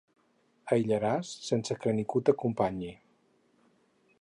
[0.75, 2.91] Aïllaràs sense que ningú t'acompanyi.